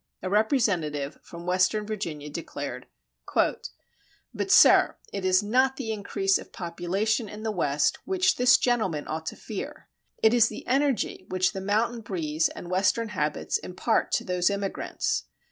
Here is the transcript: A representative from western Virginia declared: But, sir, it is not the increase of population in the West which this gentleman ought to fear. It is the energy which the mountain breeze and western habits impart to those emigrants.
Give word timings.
A 0.23 0.31
representative 0.31 1.19
from 1.21 1.45
western 1.45 1.85
Virginia 1.85 2.27
declared: 2.27 2.87
But, 3.35 3.69
sir, 4.49 4.97
it 5.13 5.23
is 5.23 5.43
not 5.43 5.75
the 5.75 5.91
increase 5.91 6.39
of 6.39 6.51
population 6.51 7.29
in 7.29 7.43
the 7.43 7.51
West 7.51 7.99
which 8.03 8.37
this 8.37 8.57
gentleman 8.57 9.07
ought 9.07 9.27
to 9.27 9.35
fear. 9.35 9.89
It 10.23 10.33
is 10.33 10.47
the 10.49 10.65
energy 10.65 11.27
which 11.29 11.53
the 11.53 11.61
mountain 11.61 12.01
breeze 12.01 12.49
and 12.49 12.71
western 12.71 13.09
habits 13.09 13.59
impart 13.59 14.11
to 14.13 14.23
those 14.23 14.49
emigrants. 14.49 15.25